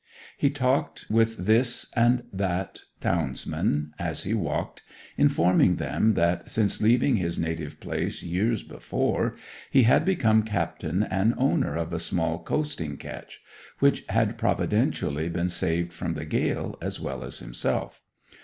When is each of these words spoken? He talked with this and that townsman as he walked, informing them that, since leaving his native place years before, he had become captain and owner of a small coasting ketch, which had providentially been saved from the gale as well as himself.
He 0.35 0.49
talked 0.49 1.05
with 1.11 1.45
this 1.45 1.85
and 1.95 2.23
that 2.33 2.79
townsman 3.01 3.91
as 3.99 4.23
he 4.23 4.33
walked, 4.33 4.81
informing 5.15 5.75
them 5.75 6.15
that, 6.15 6.49
since 6.49 6.81
leaving 6.81 7.17
his 7.17 7.37
native 7.37 7.79
place 7.79 8.23
years 8.23 8.63
before, 8.63 9.35
he 9.69 9.83
had 9.83 10.03
become 10.03 10.41
captain 10.41 11.03
and 11.03 11.35
owner 11.37 11.75
of 11.75 11.93
a 11.93 11.99
small 11.99 12.41
coasting 12.43 12.97
ketch, 12.97 13.41
which 13.77 14.03
had 14.09 14.39
providentially 14.39 15.29
been 15.29 15.49
saved 15.49 15.93
from 15.93 16.15
the 16.15 16.25
gale 16.25 16.79
as 16.81 16.99
well 16.99 17.23
as 17.23 17.37
himself. 17.37 18.01